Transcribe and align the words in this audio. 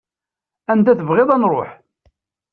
Anda 0.71 0.93
tebɣiḍ 0.99 1.29
ad 1.35 1.39
nruḥ. 1.39 1.71